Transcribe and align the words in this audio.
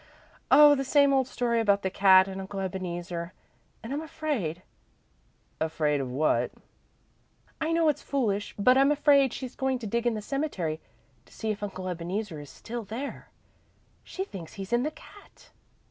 "Oh, 0.49 0.73
the 0.73 0.83
same 0.83 1.13
old 1.13 1.27
story 1.27 1.59
about 1.59 1.83
the 1.83 1.91
cat 1.91 2.27
and 2.27 2.41
Uncle 2.41 2.59
Ebeneezer. 2.59 3.33
And 3.83 3.93
I'm 3.93 4.01
afraid" 4.01 4.63
"Afraid 5.71 6.01
of 6.01 6.09
what?" 6.09 6.51
"I 7.61 7.71
know 7.71 7.87
it's 7.87 8.01
foolish, 8.01 8.55
but 8.57 8.79
I'm 8.79 8.91
afraid 8.91 9.31
she's 9.31 9.55
going 9.55 9.77
to 9.77 9.85
dig 9.85 10.07
in 10.07 10.15
the 10.15 10.21
cemetery 10.23 10.81
to 11.27 11.31
see 11.33 11.51
if 11.51 11.61
Uncle 11.61 11.87
Ebeneezer 11.87 12.39
is 12.39 12.49
still 12.49 12.83
there. 12.83 13.29
She 14.03 14.23
thinks 14.25 14.53
he's 14.53 14.73
in 14.73 14.81
the 14.81 14.89
cat." 14.89 15.51